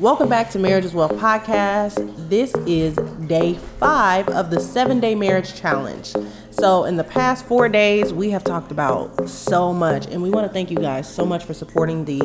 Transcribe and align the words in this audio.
Welcome 0.00 0.28
back 0.28 0.50
to 0.50 0.58
Marriage 0.58 0.84
is 0.84 0.92
Wealth 0.92 1.12
podcast. 1.12 2.28
This 2.28 2.52
is 2.66 2.96
day 3.28 3.54
five 3.78 4.28
of 4.28 4.50
the 4.50 4.58
seven 4.58 4.98
day 4.98 5.14
marriage 5.14 5.54
challenge. 5.54 6.12
So, 6.50 6.82
in 6.82 6.96
the 6.96 7.04
past 7.04 7.46
four 7.46 7.68
days, 7.68 8.12
we 8.12 8.30
have 8.30 8.42
talked 8.42 8.72
about 8.72 9.28
so 9.28 9.72
much, 9.72 10.06
and 10.06 10.20
we 10.20 10.30
want 10.30 10.48
to 10.48 10.52
thank 10.52 10.72
you 10.72 10.78
guys 10.78 11.08
so 11.08 11.24
much 11.24 11.44
for 11.44 11.54
supporting 11.54 12.04
the 12.04 12.20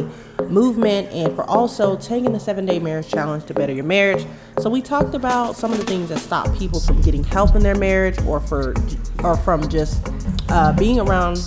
movement 0.49 1.09
and 1.11 1.35
for 1.35 1.43
also 1.43 1.95
taking 1.95 2.33
the 2.33 2.39
seven 2.39 2.65
day 2.65 2.79
marriage 2.79 3.07
challenge 3.07 3.45
to 3.45 3.53
better 3.53 3.71
your 3.71 3.85
marriage. 3.85 4.25
So, 4.57 4.67
we 4.67 4.81
talked 4.81 5.13
about 5.13 5.55
some 5.55 5.71
of 5.71 5.77
the 5.77 5.85
things 5.85 6.09
that 6.09 6.17
stop 6.17 6.51
people 6.57 6.79
from 6.79 6.99
getting 7.01 7.23
help 7.23 7.55
in 7.55 7.61
their 7.61 7.77
marriage 7.77 8.19
or 8.23 8.39
for 8.39 8.73
or 9.23 9.37
from 9.37 9.69
just 9.69 10.11
uh, 10.49 10.73
being 10.73 10.99
around 10.99 11.37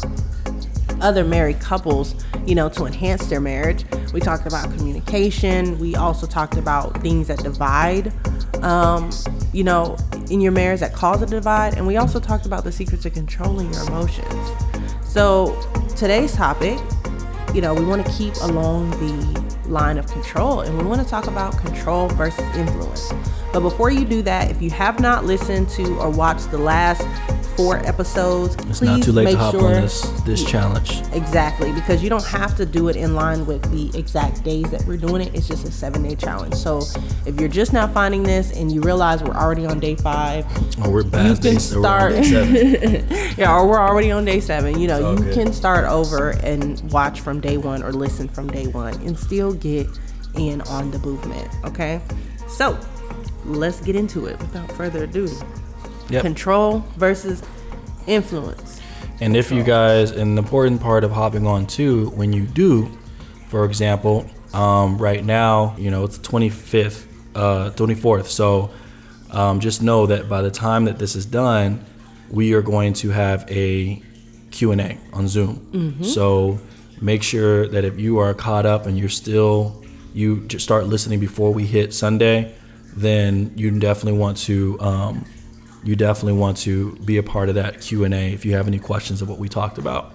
other 1.03 1.25
married 1.25 1.61
couples, 1.61 2.15
you 2.47 2.55
know, 2.55 2.69
to 2.71 2.87
enhance 2.87 3.27
their 3.27 3.41
marriage. 3.41 3.85
We 4.13 4.21
talked 4.21 4.47
about 4.47 4.71
communication. 4.77 5.79
We 5.79 5.95
also 5.95 6.27
talked 6.27 6.57
about 6.57 7.01
things 7.03 7.29
that 7.29 7.39
divide, 7.41 8.13
um, 8.63 9.11
you 9.53 9.65
know, 9.65 9.97
in 10.31 10.41
your 10.41 10.53
marriage 10.53 10.81
that 10.81 10.95
cause 10.95 11.21
a 11.23 11.27
divide. 11.27 11.75
And 11.77 11.87
we 11.87 11.97
also 11.97 12.21
talked 12.21 12.47
about 12.47 12.65
the 12.65 12.73
secrets 12.73 13.05
of 13.05 13.13
controlling 13.13 13.73
your 13.73 13.83
emotions. 13.83 14.51
So 15.05 15.59
today's 15.97 16.35
topic, 16.35 16.79
you 17.55 17.61
know, 17.61 17.75
we 17.75 17.85
want 17.85 18.07
to 18.07 18.13
keep 18.13 18.35
along 18.37 18.91
the 18.93 19.43
line 19.69 19.99
of 19.99 20.07
control 20.07 20.61
and 20.61 20.77
we 20.77 20.85
want 20.85 21.03
to 21.03 21.07
talk 21.07 21.27
about 21.27 21.59
control 21.59 22.09
versus 22.09 22.45
influence. 22.57 23.13
But 23.53 23.61
before 23.61 23.91
you 23.91 24.05
do 24.05 24.23
that, 24.23 24.51
if 24.51 24.63
you 24.63 24.71
have 24.71 25.01
not 25.01 25.25
listened 25.25 25.69
to 25.71 25.99
or 25.99 26.11
watched 26.11 26.51
the 26.51 26.59
last 26.59 27.03
four 27.57 27.77
episodes. 27.87 28.55
It's 28.55 28.79
Please 28.79 28.83
not 28.83 29.03
too 29.03 29.13
late 29.13 29.25
make 29.25 29.35
to 29.35 29.39
hop 29.39 29.53
sure 29.55 29.75
on 29.75 29.83
this 29.83 30.03
this 30.25 30.45
challenge. 30.45 31.03
Exactly, 31.13 31.73
because 31.73 32.03
you 32.03 32.09
don't 32.09 32.25
have 32.25 32.57
to 32.57 32.67
do 32.67 32.89
it 32.89 32.97
in 32.97 33.15
line 33.15 33.47
with 33.47 33.63
the 33.71 33.97
exact 33.99 34.43
days 34.45 34.71
that 34.71 34.85
we're 34.87 34.97
doing 34.97 35.23
it. 35.23 35.35
It's 35.35 35.47
just 35.49 35.67
a 35.67 35.73
seven 35.73 36.03
day 36.03 36.15
challenge. 36.15 36.55
So 36.55 36.83
if 37.27 37.39
you're 37.39 37.49
just 37.49 37.73
now 37.73 37.87
finding 37.87 38.23
this 38.23 38.53
and 38.53 38.73
you 38.73 38.81
realize 38.81 39.23
we're 39.23 39.35
already 39.35 39.67
on 39.67 39.81
day 39.81 39.97
five, 39.97 40.47
Oh, 40.83 40.91
we're 40.91 41.05
bad. 41.05 41.45
you 41.45 41.51
can 41.53 41.61
start. 41.61 42.15
yeah, 42.25 43.55
or 43.55 43.67
we're 43.69 43.81
already 43.81 44.11
on 44.11 44.25
day 44.25 44.41
seven. 44.41 44.79
You 44.79 44.89
know, 44.89 45.13
you 45.13 45.19
good. 45.19 45.35
can 45.35 45.53
start 45.53 45.85
over 45.87 46.31
and 46.43 46.81
watch 46.91 47.21
from 47.21 47.41
day 47.41 47.57
one 47.57 47.83
or 47.83 47.93
listen 47.93 48.29
from 48.29 48.49
day 48.51 48.67
one 48.67 48.95
and 49.07 49.19
still 49.19 49.53
get 49.53 49.87
in 50.35 50.63
on 50.63 50.91
the 50.91 50.99
movement. 51.01 51.49
Okay, 51.65 52.01
so 52.49 52.79
let's 53.45 53.81
get 53.81 53.97
into 53.97 54.27
it 54.27 54.39
without 54.39 54.71
further 54.73 55.05
ado. 55.05 55.29
Yep. 56.11 56.23
Control 56.23 56.81
versus 56.97 57.43
influence. 58.07 58.81
And 59.21 59.37
if 59.37 59.51
you 59.51 59.63
guys, 59.63 60.11
an 60.11 60.37
important 60.37 60.81
part 60.81 61.05
of 61.05 61.13
hopping 61.13 61.47
on 61.47 61.67
too, 61.67 62.11
when 62.11 62.33
you 62.33 62.45
do, 62.45 62.91
for 63.49 63.65
example, 63.65 64.27
um, 64.53 64.99
right 64.99 65.25
now, 65.25 65.77
you 65.79 65.91
know, 65.91 66.05
it's 66.05 66.19
the 66.19 66.29
25th, 66.29 67.07
uh, 67.35 67.71
24th. 67.71 68.27
So 68.27 68.71
um, 69.31 69.61
just 69.61 69.83
know 69.83 70.07
that 70.07 70.29
by 70.29 70.43
the 70.43 70.51
time 70.51 70.85
that 70.87 70.99
this 70.99 71.15
is 71.15 71.25
done, 71.25 71.85
we 72.31 72.53
are 72.55 72.63
going 72.63 72.95
to 72.95 73.11
have 73.11 73.45
a 73.49 74.03
Q&A 74.51 74.99
on 75.13 75.29
Zoom. 75.29 76.03
So 76.05 76.59
make 77.01 77.23
sure 77.23 77.67
that 77.69 77.85
if 77.85 77.99
you 77.99 78.19
are 78.19 78.35
caught 78.35 78.67
up 78.67 78.87
and 78.87 78.99
you're 78.99 79.09
still, 79.09 79.83
you 80.15 80.41
just 80.47 80.65
start 80.65 80.87
listening 80.87 81.21
before 81.21 81.53
we 81.53 81.65
hit 81.65 81.95
Sunday, 81.95 82.55
then 82.95 83.53
you 83.57 83.71
definitely 83.79 84.19
want 84.19 84.37
to 84.37 84.79
um, 84.81 85.25
you 85.85 85.97
definitely 85.97 86.35
want 86.35 86.57
to 86.59 86.95
be 86.97 87.17
a 87.17 87.23
part 87.23 87.49
of 87.49 87.55
that 87.57 87.81
q&a 87.81 88.33
if 88.33 88.45
you 88.45 88.53
have 88.53 88.67
any 88.67 88.79
questions 88.79 89.23
of 89.23 89.29
what 89.29 89.39
we 89.39 89.49
talked 89.49 89.79
about 89.79 90.13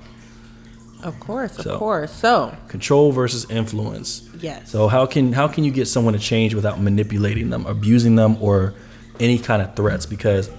Of 1.04 1.20
course, 1.20 1.60
of 1.60 1.80
course. 1.80 2.12
So 2.12 2.56
control 2.68 3.12
versus 3.12 3.50
influence 3.50 4.30
yes. 4.40 4.72
so 4.72 4.88
how 4.88 5.06
can 5.06 5.34
how 5.34 5.48
can 5.48 5.64
you 5.64 5.72
get 5.72 5.88
someone 5.88 6.14
to 6.14 6.20
change 6.20 6.54
without 6.54 6.80
manipulating 6.80 7.50
them 7.50 7.66
abusing 7.66 8.16
them 8.16 8.38
or 8.42 8.74
any 9.20 9.38
kind 9.38 9.62
of 9.62 9.76
threats 9.76 10.06
because 10.06 10.50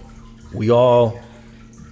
we 0.52 0.70
all 0.70 1.20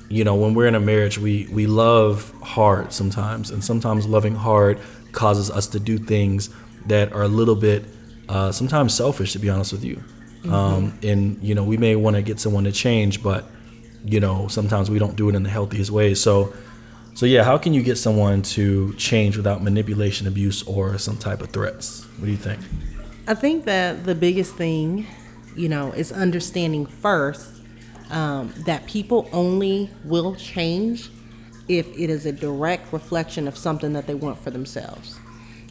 you 0.09 0.25
know 0.25 0.35
when 0.35 0.55
we're 0.55 0.67
in 0.67 0.75
a 0.75 0.81
marriage 0.81 1.19
we 1.19 1.49
we 1.53 1.67
love 1.67 2.33
hard 2.43 2.93
sometimes 2.93 3.51
and 3.51 3.63
sometimes 3.63 4.07
loving 4.07 4.35
hard 4.35 4.79
causes 5.13 5.51
us 5.51 5.67
to 5.67 5.81
do 5.81 5.99
things 5.99 6.51
that 6.87 7.13
are 7.13 7.23
a 7.23 7.29
little 7.29 7.57
bit 7.57 7.85
uh, 8.29 8.53
sometimes 8.53 8.95
selfish 8.95 9.33
to 9.33 9.39
be 9.39 9.49
honest 9.51 9.73
with 9.73 9.85
you 9.85 10.03
um, 10.51 10.99
and 11.03 11.43
you 11.43 11.55
know 11.55 11.65
we 11.65 11.77
may 11.77 11.97
want 11.97 12.17
to 12.17 12.23
get 12.23 12.39
someone 12.41 12.65
to 12.65 12.73
change 12.73 13.23
but 13.23 13.45
you 14.05 14.21
know 14.21 14.49
sometimes 14.49 14.91
we 14.91 14.99
don't 14.99 15.17
do 15.17 15.29
it 15.29 15.35
in 15.35 15.43
the 15.43 15.51
healthiest 15.51 15.91
ways 15.91 16.21
so 16.21 16.53
so 17.15 17.25
yeah 17.25 17.43
how 17.45 17.57
can 17.57 17.73
you 17.73 17.83
get 17.83 17.97
someone 17.97 18.43
to 18.43 18.93
change 18.95 19.37
without 19.37 19.63
manipulation 19.63 20.27
abuse 20.27 20.63
or 20.65 20.99
some 20.99 21.17
type 21.17 21.41
of 21.41 21.49
threats? 21.49 22.05
What 22.19 22.27
do 22.27 22.31
you 22.31 22.37
think? 22.37 22.61
I 23.27 23.35
think 23.35 23.65
that 23.65 24.05
the 24.05 24.15
biggest 24.15 24.55
thing, 24.55 25.07
you 25.57 25.69
know, 25.69 25.93
is 25.93 26.13
understanding 26.13 26.87
first 26.87 27.63
um, 28.11 28.53
that 28.67 28.87
people 28.87 29.29
only 29.33 29.91
will 30.05 30.37
change 30.37 31.11
if 31.69 31.89
it 31.99 32.11
is 32.11 32.27
a 32.27 32.33
direct 32.33 32.93
reflection 32.93 33.49
of 33.49 33.57
something 33.57 33.95
that 33.95 34.07
they 34.07 34.15
want 34.15 34.39
for 34.39 34.51
themselves. 34.51 35.19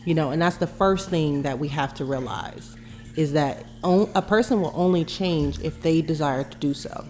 You 0.04 0.16
know, 0.16 0.32
and 0.32 0.42
that's 0.42 0.58
the 0.58 0.68
first 0.68 1.10
thing 1.10 1.44
that 1.44 1.60
we 1.60 1.68
have 1.70 1.94
to 1.96 2.06
realize 2.06 2.76
is 3.16 3.34
that 3.34 3.66
a 3.84 4.22
person 4.22 4.62
will 4.62 4.74
only 4.76 5.06
change 5.06 5.60
if 5.60 5.82
they 5.82 6.02
desire 6.02 6.44
to 6.44 6.58
do 6.58 6.74
so. 6.74 7.06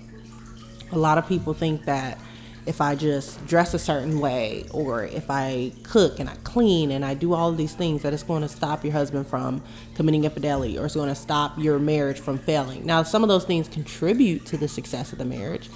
A 0.92 0.98
lot 0.98 1.18
of 1.18 1.28
people 1.28 1.54
think 1.54 1.86
that 1.86 2.18
if 2.66 2.82
I 2.82 2.96
just 2.96 3.46
dress 3.46 3.74
a 3.74 3.80
certain 3.80 4.20
way 4.20 4.66
or 4.72 5.04
if 5.04 5.30
I 5.30 5.72
cook 5.84 6.20
and 6.20 6.30
I 6.30 6.36
clean 6.44 6.92
and 6.92 7.06
I 7.06 7.14
do 7.14 7.34
all 7.34 7.50
of 7.50 7.58
these 7.58 7.74
things 7.74 8.02
that 8.02 8.14
it's 8.14 8.24
going 8.24 8.42
to 8.42 8.48
stop 8.50 8.84
your 8.84 8.94
husband 8.94 9.28
from 9.28 9.64
committing 9.96 10.26
infidelity 10.26 10.78
or 10.78 10.86
it's 10.86 10.96
going 10.96 11.10
to 11.10 11.16
stop 11.16 11.58
your 11.58 11.80
marriage 11.80 12.20
from 12.20 12.40
failing. 12.40 12.86
Now, 12.86 13.04
some 13.04 13.24
of 13.24 13.30
those 13.30 13.46
things 13.46 13.68
contribute 13.68 14.46
to 14.48 14.58
the 14.58 14.68
success 14.68 15.12
of 15.12 15.20
the 15.20 15.26
marriage, 15.26 15.70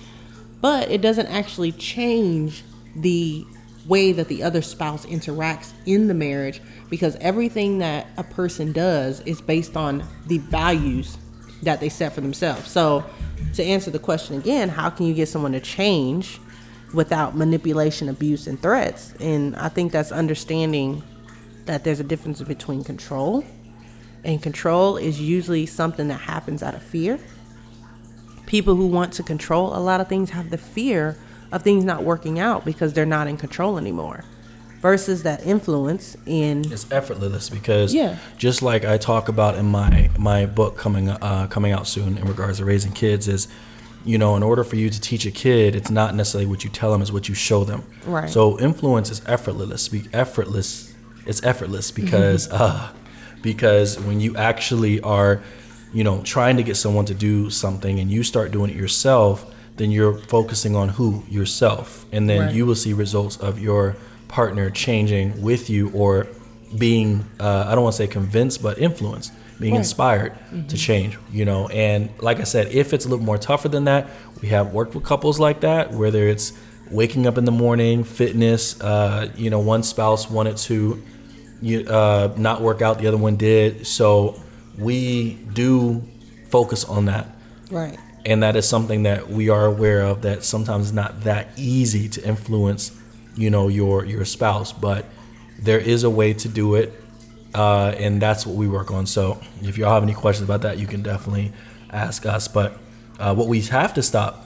but 0.62 0.90
it 0.90 1.02
doesn't 1.02 1.28
actually 1.28 1.72
change 1.74 2.64
the 2.96 3.46
way 3.90 4.12
that 4.14 4.28
the 4.28 4.44
other 4.44 4.62
spouse 4.62 5.06
interacts 5.08 5.74
in 5.86 6.08
the 6.08 6.14
marriage 6.14 6.62
because 6.90 7.16
everything 7.18 7.80
that 7.80 8.08
a 8.18 8.24
person 8.24 8.72
does 8.72 9.20
is 9.22 9.42
based 9.42 9.76
on 9.76 10.04
the 10.28 10.38
values 10.38 11.18
that 11.64 11.80
they 11.80 11.90
set 11.90 12.14
for 12.14 12.22
themselves. 12.22 12.70
So, 12.70 13.04
to 13.56 13.64
answer 13.64 13.90
the 13.90 14.00
question 14.00 14.38
again, 14.38 14.70
how 14.70 14.90
can 14.90 15.06
you 15.06 15.14
get 15.14 15.28
someone 15.28 15.54
to 15.54 15.60
change 15.60 16.40
without 16.94 17.36
manipulation, 17.36 18.10
abuse, 18.10 18.48
and 18.48 18.62
threats? 18.62 19.14
And 19.20 19.56
I 19.56 19.70
think 19.70 19.92
that's 19.92 20.12
understanding 20.12 21.04
that 21.66 21.84
there's 21.84 22.00
a 22.00 22.04
difference 22.04 22.42
between 22.42 22.84
control, 22.84 23.44
and 24.24 24.42
control 24.42 24.98
is 24.98 25.20
usually 25.20 25.66
something 25.66 26.08
that 26.10 26.20
happens 26.20 26.62
out 26.62 26.76
of 26.76 26.82
fear. 26.82 27.20
People 28.46 28.76
who 28.76 28.88
want 28.88 29.14
to 29.14 29.24
control 29.24 29.76
a 29.76 29.80
lot 29.80 30.02
of 30.02 30.08
things 30.08 30.32
have 30.32 30.50
the 30.50 30.58
fear 30.58 31.18
of 31.52 31.64
things 31.64 31.84
not 31.84 32.04
working 32.04 32.40
out 32.40 32.66
because 32.66 32.94
they're 32.94 33.06
not 33.06 33.28
in 33.28 33.38
control 33.38 33.78
anymore. 33.78 34.24
Versus 34.82 35.24
that 35.24 35.46
influence 35.46 36.16
in 36.26 36.64
it's 36.72 36.90
effortless 36.90 37.50
because 37.50 37.94
Yeah. 37.94 38.16
just 38.38 38.62
like 38.62 38.86
I 38.86 38.98
talk 38.98 39.28
about 39.28 39.56
in 39.56 39.66
my 39.66 40.10
my 40.18 40.46
book 40.46 40.78
coming 40.78 41.10
uh, 41.10 41.48
coming 41.50 41.74
out 41.74 41.86
soon 41.86 42.18
in 42.18 42.26
regards 42.26 42.60
to 42.60 42.66
raising 42.66 42.94
kids 42.94 43.28
is 43.28 43.50
you 44.06 44.18
know 44.18 44.38
in 44.38 44.44
order 44.44 44.64
for 44.64 44.78
you 44.78 44.90
to 44.90 45.02
teach 45.02 45.26
a 45.26 45.32
kid 45.32 45.76
it's 45.76 45.92
not 45.92 46.16
necessarily 46.16 46.46
what 46.46 46.64
you 46.64 46.70
tell 46.70 46.94
them 46.94 47.02
it's 47.02 47.12
what 47.12 47.28
you 47.28 47.36
show 47.36 47.66
them 47.66 47.84
Right. 48.06 48.30
so 48.30 48.58
influence 48.58 49.12
is 49.12 49.22
effortless 49.26 49.90
be 49.90 50.04
effortless 50.14 50.94
it's 51.26 51.44
effortless 51.44 51.92
because 51.92 52.50
uh 52.50 52.88
because 53.42 54.00
when 54.00 54.22
you 54.22 54.34
actually 54.38 55.02
are 55.02 55.42
you 55.92 56.06
know 56.06 56.22
trying 56.22 56.56
to 56.56 56.64
get 56.64 56.76
someone 56.78 57.04
to 57.04 57.14
do 57.14 57.50
something 57.50 58.00
and 58.00 58.10
you 58.10 58.24
start 58.24 58.52
doing 58.52 58.70
it 58.72 58.78
yourself 58.78 59.46
then 59.80 59.90
you're 59.92 60.18
focusing 60.36 60.76
on 60.76 60.90
who 60.98 61.24
yourself 61.30 62.06
and 62.12 62.30
then 62.30 62.40
Right. 62.42 62.54
you 62.56 62.66
will 62.68 62.76
see 62.84 62.94
results 62.94 63.36
of 63.38 63.60
your 63.60 63.96
partner 64.28 64.70
changing 64.70 65.42
with 65.42 65.70
you 65.70 65.90
or 66.02 66.28
being 66.78 67.26
uh, 67.40 67.66
i 67.68 67.74
don't 67.74 67.84
want 67.84 67.96
to 67.96 68.02
say 68.04 68.08
convinced 68.08 68.62
but 68.62 68.78
influenced 68.78 69.32
being 69.60 69.74
Right. 69.74 69.80
inspired 69.80 70.34
to 70.72 70.78
change 70.78 71.18
you 71.32 71.46
know 71.50 71.68
and 71.70 72.10
like 72.28 72.40
i 72.40 72.44
said 72.54 72.68
if 72.82 72.94
it's 72.94 73.06
a 73.06 73.10
little 73.10 73.26
more 73.26 73.40
tougher 73.40 73.70
than 73.76 73.86
that 73.86 74.08
we 74.42 74.48
have 74.50 74.72
worked 74.74 74.94
with 74.96 75.04
couples 75.04 75.40
like 75.40 75.60
that 75.62 75.92
whether 76.02 76.24
it's 76.34 76.54
waking 76.92 77.26
up 77.28 77.38
in 77.38 77.46
the 77.46 77.52
morning 77.66 78.04
fitness 78.04 78.80
uh, 78.82 79.30
you 79.36 79.50
know 79.50 79.60
one 79.60 79.84
spouse 79.84 80.30
wanted 80.30 80.58
to 80.58 81.02
you, 81.62 81.86
uh, 81.90 82.34
not 82.38 82.62
work 82.62 82.82
out 82.82 83.00
the 83.00 83.08
other 83.08 83.18
one 83.18 83.36
did 83.36 83.86
so 83.88 84.40
we 84.78 85.34
do 85.54 86.02
focus 86.50 86.86
on 86.86 87.06
that 87.06 87.26
right. 87.72 87.98
And 88.26 88.44
that 88.44 88.56
is 88.56 88.68
something 88.68 89.04
that 89.04 89.30
we 89.30 89.50
are 89.50 89.66
aware 89.66 90.02
of 90.02 90.22
that 90.24 90.44
sometimes 90.44 90.88
it's 90.88 90.94
not 90.94 91.22
that 91.22 91.48
easy 91.58 92.10
to 92.10 92.24
influence 92.24 92.92
you 93.36 93.50
know 93.50 93.68
your 93.68 94.06
your 94.06 94.26
spouse 94.26 94.74
but 94.74 95.06
there 95.60 95.80
is 95.80 96.04
a 96.04 96.10
way 96.10 96.34
to 96.34 96.48
do 96.48 96.76
it 96.76 96.94
uh, 97.54 97.96
and 97.98 98.22
that's 98.22 98.46
what 98.46 98.56
we 98.56 98.68
work 98.68 98.92
on. 98.92 99.06
So 99.06 99.40
if 99.62 99.78
y'all 99.78 99.94
have 99.94 100.04
any 100.04 100.14
questions 100.14 100.48
about 100.48 100.62
that 100.62 100.78
you 100.78 100.88
can 100.88 101.02
definitely 101.02 101.52
ask 101.90 102.26
us. 102.26 102.48
But 102.48 102.78
uh, 103.20 103.34
what 103.36 103.48
we 103.48 103.62
have 103.62 103.94
to 103.96 104.04
stop 104.04 104.46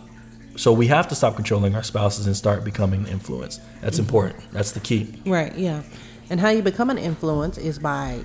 so 0.55 0.71
we 0.71 0.85
have 0.85 1.07
to 1.07 1.15
stop 1.15 1.35
controlling 1.35 1.73
our 1.73 1.81
spouses 1.81 2.27
and 2.27 2.37
start 2.37 2.63
becoming 2.63 3.07
influence 3.07 3.59
that's 3.81 3.97
important. 3.97 4.51
That's 4.51 4.71
the 4.71 4.79
key. 4.79 5.11
Right, 5.25 5.55
yeah. 5.57 5.81
And 6.29 6.39
how 6.39 6.49
you 6.49 6.61
become 6.61 6.91
an 6.91 6.99
influence 6.99 7.57
is 7.57 7.79
by 7.79 8.21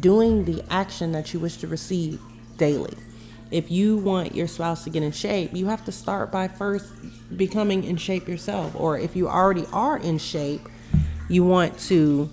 doing 0.00 0.44
the 0.44 0.62
action 0.70 1.12
that 1.12 1.32
you 1.32 1.38
wish 1.38 1.56
to 1.58 1.68
receive 1.68 2.20
daily. 2.56 2.94
If 3.50 3.70
you 3.70 3.96
want 3.96 4.34
your 4.34 4.48
spouse 4.48 4.84
to 4.84 4.90
get 4.90 5.02
in 5.02 5.12
shape, 5.12 5.54
you 5.54 5.66
have 5.66 5.84
to 5.84 5.92
start 5.92 6.32
by 6.32 6.48
first 6.48 6.86
becoming 7.36 7.84
in 7.84 7.96
shape 7.96 8.28
yourself. 8.28 8.74
Or 8.74 8.98
if 8.98 9.14
you 9.14 9.28
already 9.28 9.64
are 9.72 9.96
in 9.98 10.18
shape, 10.18 10.68
you 11.28 11.44
want 11.44 11.78
to 11.80 12.30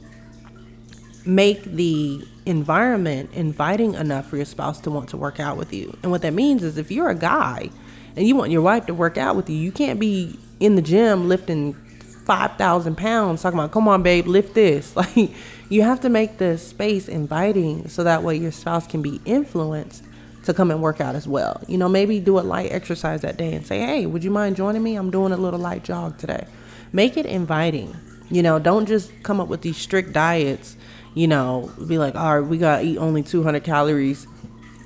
make 1.26 1.64
the 1.64 2.26
environment 2.46 3.30
inviting 3.34 3.94
enough 3.94 4.28
for 4.28 4.38
your 4.38 4.46
spouse 4.46 4.80
to 4.82 4.92
want 4.92 5.10
to 5.10 5.18
work 5.18 5.40
out 5.40 5.58
with 5.58 5.74
you. 5.74 5.98
And 6.04 6.12
what 6.12 6.22
that 6.24 6.34
means 6.34 6.64
is 6.64 6.78
if 6.78 6.92
you're 6.92 7.10
a 7.10 7.16
guy 7.16 7.70
and 8.16 8.28
you 8.28 8.36
want 8.36 8.52
your 8.52 8.62
wife 8.62 8.86
to 8.88 8.94
work 8.94 9.18
out 9.18 9.36
with 9.36 9.50
you, 9.50 9.56
you 9.56 9.72
can't 9.72 10.00
be 10.00 10.38
in 10.60 10.76
the 10.76 10.82
gym 10.82 11.28
lifting 11.30 11.74
5,000 11.74 12.98
pounds 12.98 13.42
talking 13.42 13.60
about, 13.60 13.72
come 13.72 13.88
on, 13.88 14.04
babe, 14.04 14.28
lift 14.28 14.54
this. 14.54 14.96
Like, 15.04 15.32
you 15.70 15.82
have 15.82 16.02
to 16.02 16.10
make 16.10 16.38
the 16.38 16.58
space 16.58 17.08
inviting 17.08 17.88
so 17.88 18.04
that 18.04 18.22
way 18.22 18.36
your 18.36 18.52
spouse 18.52 18.86
can 18.86 19.02
be 19.02 19.22
influenced 19.26 20.04
to 20.44 20.54
come 20.54 20.72
and 20.72 20.82
work 20.82 21.02
out 21.02 21.16
as 21.16 21.28
well. 21.28 21.62
You 21.68 21.78
know, 21.78 21.90
maybe 21.90 22.20
do 22.20 22.40
a 22.40 22.42
light 22.42 22.72
exercise 22.72 23.22
that 23.22 23.38
day 23.38 23.54
and 23.54 23.66
say, 23.66 23.80
hey, 23.80 24.06
would 24.06 24.24
you 24.24 24.32
mind 24.32 24.56
joining 24.56 24.84
me? 24.84 24.96
I'm 24.96 25.12
doing 25.12 25.32
a 25.32 25.38
little 25.38 25.60
light 25.60 25.84
jog 25.84 26.18
today. 26.18 26.46
Make 26.92 27.18
it 27.18 27.26
inviting. 27.26 27.96
You 28.30 28.44
know, 28.44 28.60
don't 28.60 28.86
just 28.86 29.12
come 29.24 29.40
up 29.40 29.48
with 29.48 29.62
these 29.62 29.78
strict 29.78 30.14
diets 30.14 30.76
you 31.16 31.28
know, 31.28 31.72
be 31.88 31.98
like, 31.98 32.16
all 32.16 32.40
right, 32.40 32.48
we 32.48 32.58
gotta 32.58 32.84
eat 32.84 32.98
only 32.98 33.24
200 33.24 33.64
calories, 33.64 34.28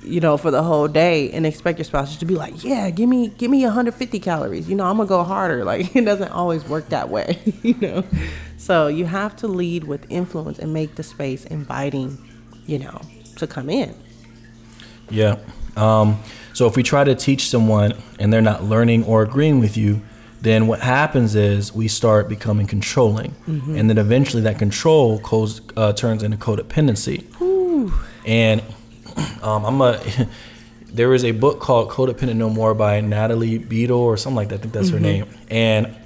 you 0.02 0.20
know, 0.20 0.36
for 0.36 0.50
the 0.50 0.62
whole 0.62 0.88
day, 0.88 1.30
and 1.32 1.46
expect 1.46 1.78
your 1.78 1.84
spouse 1.84 2.16
to 2.16 2.24
be 2.24 2.34
like, 2.34 2.62
yeah, 2.62 2.90
give 2.90 3.08
me, 3.08 3.28
give 3.28 3.50
me 3.50 3.64
150 3.64 4.18
calories. 4.20 4.68
You 4.68 4.76
know, 4.76 4.84
I'm 4.84 4.96
gonna 4.96 5.08
go 5.08 5.22
harder. 5.24 5.64
Like 5.68 5.94
it 5.94 6.04
doesn't 6.04 6.30
always 6.30 6.64
work 6.64 6.88
that 6.90 7.08
way, 7.08 7.38
you 7.62 7.74
know. 7.80 8.04
So 8.56 8.88
you 8.88 9.06
have 9.06 9.36
to 9.36 9.48
lead 9.48 9.84
with 9.84 10.06
influence 10.10 10.58
and 10.58 10.72
make 10.72 10.96
the 10.96 11.02
space 11.02 11.44
inviting, 11.44 12.18
you 12.66 12.78
know, 12.78 13.00
to 13.36 13.46
come 13.46 13.70
in. 13.70 13.94
Yeah. 15.10 15.36
Um, 15.76 16.20
so 16.52 16.66
if 16.66 16.76
we 16.76 16.82
try 16.82 17.04
to 17.04 17.14
teach 17.14 17.48
someone 17.48 17.92
and 18.18 18.32
they're 18.32 18.42
not 18.42 18.64
learning 18.64 19.04
or 19.04 19.22
agreeing 19.22 19.60
with 19.60 19.76
you, 19.76 20.02
then 20.40 20.66
what 20.66 20.80
happens 20.80 21.34
is 21.34 21.74
we 21.74 21.88
start 21.88 22.28
becoming 22.28 22.66
controlling, 22.66 23.32
mm-hmm. 23.46 23.74
and 23.76 23.90
then 23.90 23.98
eventually 23.98 24.42
that 24.42 24.58
control 24.58 25.18
goes, 25.18 25.60
uh, 25.76 25.92
turns 25.92 26.22
into 26.22 26.36
codependency. 26.36 27.24
Ooh. 27.40 27.92
And 28.24 28.62
um, 29.42 29.64
I'm 29.64 29.80
a. 29.80 30.00
there 30.92 31.12
is 31.12 31.24
a 31.24 31.32
book 31.32 31.60
called 31.60 31.90
Codependent 31.90 32.36
No 32.36 32.48
More 32.48 32.72
by 32.72 33.00
Natalie 33.00 33.58
Beadle 33.58 33.98
or 33.98 34.16
something 34.16 34.36
like 34.36 34.48
that. 34.50 34.56
I 34.56 34.58
think 34.58 34.72
that's 34.72 34.88
mm-hmm. 34.88 34.96
her 34.96 35.00
name, 35.00 35.26
and 35.50 35.96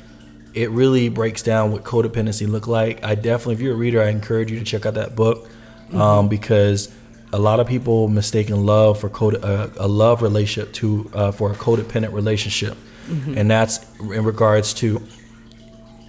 it 0.55 0.71
really 0.71 1.09
breaks 1.09 1.43
down 1.43 1.73
what 1.73 1.85
codependency 1.85 2.49
look 2.49 2.67
like. 2.67 3.05
I 3.05 3.15
definitely, 3.15 3.55
if 3.55 3.61
you're 3.61 3.75
a 3.75 3.77
reader, 3.77 4.03
I 4.03 4.09
encourage 4.09 4.51
you 4.51 4.59
to 4.59 4.65
check 4.65 4.87
out 4.87 4.95
that 4.95 5.15
book 5.15 5.45
mm-hmm. 5.45 6.01
um, 6.01 6.29
because 6.29 6.93
a 7.33 7.39
lot 7.39 7.61
of 7.61 7.67
people 7.67 8.09
mistaken 8.09 8.67
love 8.67 9.01
for 9.01 9.09
code, 9.09 9.43
uh, 9.45 9.69
a 9.79 9.89
love 9.89 10.23
relationship 10.23 10.73
to 10.75 11.11
uh, 11.15 11.33
for 11.33 11.53
a 11.53 11.55
codependent 11.55 12.13
relationship 12.13 12.77
mm-hmm. 13.09 13.37
and 13.37 13.51
that's 13.51 13.81
in 14.01 14.25
regards 14.25 14.75
to 14.75 15.03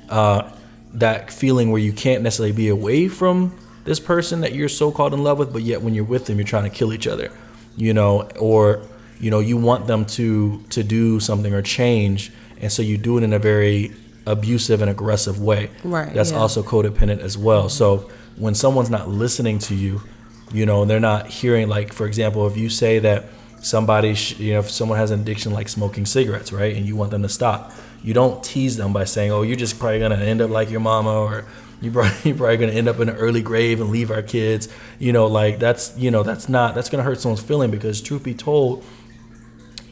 uh, 0.10 0.52
that 0.94 1.32
feeling 1.32 1.72
where 1.72 1.82
you 1.82 1.94
can't 1.94 2.24
necessarily 2.24 2.54
be 2.54 2.70
away 2.70 3.08
from 3.08 3.58
this 3.86 4.00
person 4.00 4.42
that 4.42 4.54
you're 4.54 4.70
so 4.70 4.92
called 4.92 5.14
in 5.14 5.24
love 5.24 5.38
with, 5.38 5.52
but 5.52 5.62
yet 5.62 5.82
when 5.82 5.94
you're 5.94 6.06
with 6.06 6.26
them, 6.26 6.38
you're 6.38 6.48
trying 6.48 6.64
to 6.64 6.70
kill 6.70 6.94
each 6.94 7.08
other, 7.08 7.32
you 7.76 7.94
know, 7.94 8.30
or 8.40 8.82
you 9.20 9.30
know 9.30 9.40
you 9.40 9.58
want 9.58 9.88
them 9.88 10.06
to 10.06 10.62
to 10.70 10.84
do 10.84 11.20
something 11.20 11.54
or 11.54 11.62
change, 11.62 12.32
and 12.62 12.72
so 12.72 12.82
you 12.82 12.98
do 12.98 13.18
it 13.18 13.24
in 13.24 13.34
a 13.34 13.40
very 13.40 13.92
abusive 14.26 14.82
and 14.82 14.90
aggressive 14.90 15.42
way. 15.42 15.70
Right. 15.84 16.14
That's 16.14 16.32
yeah. 16.32 16.38
also 16.38 16.64
codependent 16.64 17.20
as 17.20 17.38
well. 17.38 17.68
So 17.68 18.10
when 18.38 18.56
someone's 18.56 18.90
not 18.90 19.10
listening 19.10 19.60
to 19.60 19.76
you, 19.76 20.02
you 20.52 20.66
know, 20.66 20.82
and 20.82 20.90
they're 20.92 21.00
not 21.00 21.28
hearing. 21.28 21.68
Like 21.68 21.94
for 21.94 22.06
example, 22.06 22.48
if 22.48 22.58
you 22.58 22.70
say 22.70 23.00
that 23.00 23.26
somebody, 23.62 24.14
sh- 24.14 24.40
you 24.40 24.54
know, 24.54 24.60
if 24.60 24.70
someone 24.70 24.98
has 24.98 25.12
an 25.12 25.22
addiction 25.22 25.54
like 25.54 25.70
smoking 25.70 26.06
cigarettes, 26.06 26.52
right, 26.52 26.76
and 26.76 26.86
you 26.86 26.96
want 26.96 27.12
them 27.12 27.22
to 27.24 27.30
stop, 27.30 27.72
you 28.04 28.14
don't 28.14 28.44
tease 28.44 28.78
them 28.78 28.94
by 28.94 29.06
saying, 29.06 29.32
"Oh, 29.32 29.42
you're 29.42 29.56
just 29.56 29.80
probably 29.80 30.00
gonna 30.00 30.16
end 30.16 30.42
up 30.42 30.50
like 30.50 30.70
your 30.70 30.82
mama," 30.82 31.12
or 31.12 31.46
"You're 31.82 31.94
probably, 31.94 32.16
you're 32.24 32.38
probably 32.38 32.58
gonna 32.58 32.74
end 32.74 32.90
up 32.90 33.00
in 33.00 33.10
an 33.10 33.16
early 33.16 33.42
grave 33.42 33.82
and 33.82 33.90
leave 33.90 34.12
our 34.12 34.22
kids." 34.22 34.68
You 35.00 35.14
know, 35.14 35.28
like 35.28 35.60
that's 35.60 35.98
you 35.98 36.12
know 36.12 36.24
that's 36.24 36.50
not 36.50 36.76
that's 36.76 36.90
gonna 36.90 37.04
hurt 37.04 37.20
someone's 37.20 37.42
feeling 37.42 37.72
because 37.72 38.02
truth 38.02 38.24
be 38.24 38.34
told, 38.34 38.84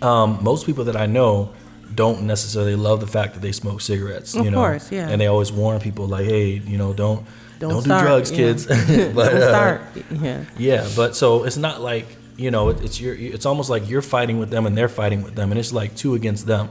um, 0.01 0.39
most 0.41 0.65
people 0.65 0.83
that 0.85 0.95
I 0.95 1.05
know 1.05 1.53
don't 1.93 2.23
necessarily 2.23 2.75
love 2.75 3.01
the 3.01 3.07
fact 3.07 3.33
that 3.33 3.41
they 3.41 3.51
smoke 3.51 3.81
cigarettes. 3.81 4.33
Of 4.35 4.45
you 4.45 4.51
know, 4.51 4.57
course, 4.57 4.91
yeah. 4.91 5.09
And 5.09 5.19
they 5.19 5.27
always 5.27 5.51
warn 5.51 5.79
people 5.79 6.07
like, 6.07 6.25
"Hey, 6.25 6.61
you 6.65 6.77
know, 6.77 6.93
don't." 6.93 7.25
Don't, 7.61 7.69
don't 7.69 7.83
do 7.83 7.89
drugs, 7.89 8.31
kids. 8.31 8.65
but, 8.65 8.75
don't 8.75 9.15
start. 9.15 9.81
Uh, 9.95 10.01
yeah. 10.19 10.45
Yeah, 10.57 10.89
but 10.95 11.15
so 11.15 11.43
it's 11.45 11.57
not 11.57 11.79
like 11.79 12.07
you 12.41 12.49
know, 12.49 12.69
it's 12.69 12.99
your, 12.99 13.15
it's 13.15 13.45
almost 13.45 13.69
like 13.69 13.87
you're 13.87 14.01
fighting 14.01 14.39
with 14.39 14.49
them 14.49 14.65
and 14.65 14.75
they're 14.75 14.89
fighting 14.89 15.21
with 15.21 15.35
them, 15.35 15.51
and 15.51 15.59
it's 15.59 15.71
like 15.71 15.95
two 15.95 16.15
against 16.15 16.47
them, 16.47 16.69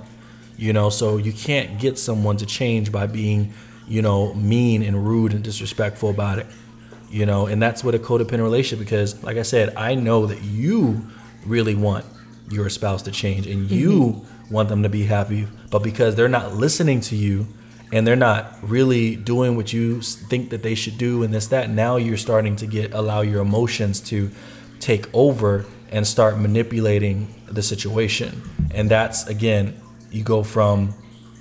you 0.57 0.73
know. 0.73 0.91
So 0.91 1.17
you 1.17 1.33
can't 1.33 1.79
get 1.79 1.99
someone 1.99 2.37
to 2.39 2.47
change 2.47 2.91
by 2.91 3.07
being, 3.07 3.55
you 3.87 4.03
know, 4.03 4.35
mean 4.35 4.83
and 4.83 5.07
rude 5.07 5.33
and 5.33 5.45
disrespectful 5.45 6.11
about 6.11 6.41
it, 6.41 6.47
you 7.09 7.25
know. 7.25 7.47
And 7.47 7.63
that's 7.63 7.85
what 7.85 7.95
a 7.95 7.99
codependent 7.99 8.43
relationship, 8.43 8.85
because 8.85 9.23
like 9.23 9.37
I 9.37 9.43
said, 9.43 9.75
I 9.77 9.95
know 9.95 10.27
that 10.27 10.43
you 10.43 11.07
really 11.47 11.77
want 11.77 12.05
your 12.51 12.69
spouse 12.69 13.03
to 13.03 13.13
change 13.13 13.47
and 13.47 13.71
you 13.71 14.01
mm-hmm. 14.01 14.53
want 14.53 14.69
them 14.69 14.83
to 14.83 14.89
be 14.89 15.05
happy, 15.05 15.47
but 15.71 15.85
because 15.85 16.17
they're 16.17 16.29
not 16.29 16.55
listening 16.57 17.01
to 17.03 17.17
you 17.17 17.47
and 17.93 18.07
they're 18.07 18.17
not 18.17 18.57
really 18.63 19.17
doing 19.17 19.57
what 19.57 19.73
you 19.73 20.01
think 20.01 20.51
that 20.51 20.63
they 20.63 20.75
should 20.75 20.97
do 20.99 21.23
and 21.23 21.35
this 21.35 21.49
that. 21.49 21.71
Now 21.71 21.97
you're 21.97 22.17
starting 22.17 22.57
to 22.57 22.67
get 22.67 22.95
allow 22.95 23.21
your 23.23 23.43
emotions 23.43 24.01
to 24.03 24.31
take 24.79 25.13
over 25.15 25.65
and 25.91 26.07
start 26.07 26.39
manipulating 26.39 27.35
the 27.47 27.63
situation. 27.63 28.43
And 28.73 28.91
that's 28.91 29.27
again, 29.27 29.81
you 30.11 30.23
go 30.23 30.43
from 30.43 30.95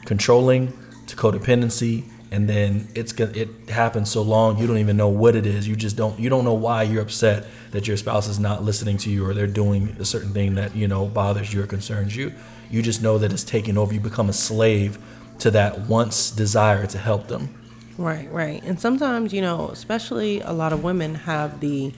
controlling 0.06 0.74
to 1.08 1.16
codependency 1.16 2.06
and 2.32 2.48
then 2.48 2.88
it's 2.94 3.14
it 3.14 3.70
happens 3.70 4.12
so 4.12 4.22
long 4.22 4.58
you 4.60 4.68
don't 4.68 4.78
even 4.78 4.98
know 4.98 5.10
what 5.10 5.36
it 5.36 5.46
is. 5.46 5.68
You 5.68 5.76
just 5.76 5.96
don't 5.96 6.20
you 6.20 6.30
don't 6.30 6.46
know 6.46 6.54
why 6.54 6.84
you're 6.84 7.02
upset 7.02 7.46
that 7.72 7.88
your 7.88 7.98
spouse 7.98 8.28
is 8.28 8.40
not 8.40 8.64
listening 8.64 8.98
to 8.98 9.10
you 9.10 9.26
or 9.26 9.34
they're 9.34 9.48
doing 9.48 9.96
a 10.00 10.06
certain 10.06 10.34
thing 10.34 10.56
that 10.56 10.76
you 10.76 10.88
know 10.88 11.06
bothers 11.06 11.54
you 11.54 11.62
or 11.62 11.68
concerns 11.68 12.16
you. 12.16 12.34
You 12.72 12.82
just 12.82 13.02
know 13.02 13.18
that 13.20 13.32
it's 13.32 13.44
taking 13.44 13.78
over. 13.78 13.94
You 13.94 14.00
become 14.00 14.30
a 14.30 14.34
slave 14.34 15.00
to 15.40 15.52
that 15.52 15.80
once 15.82 16.32
desire 16.32 16.86
to 16.86 16.98
help 16.98 17.28
them 17.28 17.54
right 17.98 18.32
right 18.32 18.62
and 18.64 18.80
sometimes 18.80 19.34
you 19.34 19.42
know 19.42 19.70
especially 19.70 20.42
a 20.42 20.52
lot 20.52 20.72
of 20.72 20.84
women 20.84 21.16
have 21.16 21.60
the 21.60 21.94